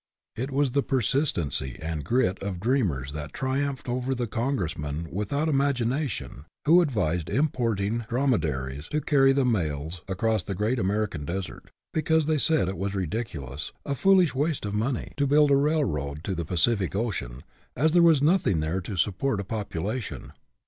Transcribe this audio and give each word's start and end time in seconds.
It 0.35 0.49
was 0.49 0.71
the 0.71 0.81
persistency 0.81 1.77
and 1.79 2.03
grit 2.03 2.41
of 2.41 2.59
dreamers 2.59 3.11
that 3.11 3.33
triumphed 3.33 3.87
over 3.87 4.15
the 4.15 4.25
congressmen 4.25 5.07
without 5.11 5.47
imagination 5.47 6.45
who 6.65 6.81
advised 6.81 7.29
importing 7.29 8.05
drome 8.09 8.31
daries 8.39 8.87
to 8.89 8.99
carry 8.99 9.31
the 9.31 9.45
mails 9.45 10.01
across 10.07 10.41
the 10.41 10.55
great 10.55 10.79
American 10.79 11.23
desert; 11.23 11.69
because 11.93 12.25
they 12.25 12.39
said 12.39 12.67
it 12.67 12.79
was 12.79 12.95
ridiculous, 12.95 13.73
a 13.85 13.93
foolish 13.93 14.33
waste 14.33 14.65
of 14.65 14.73
money, 14.73 15.13
to 15.17 15.27
build 15.27 15.51
WORLD 15.51 15.59
OWES 15.59 15.65
TO 15.65 15.65
DREAMERS 15.67 15.69
61 15.69 15.69
a 15.69 15.75
railroad 15.75 16.23
to 16.23 16.33
the 16.33 16.45
Pacific 16.45 16.95
Ocean, 16.95 17.43
as 17.75 17.91
there 17.91 18.01
was 18.01 18.23
nothing 18.23 18.59
there 18.59 18.81
to 18.81 18.95
support 18.95 19.39
a 19.39 19.43
population. 19.43 20.33